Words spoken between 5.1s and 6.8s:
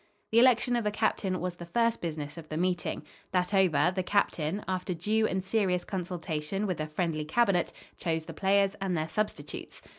and serious consultation with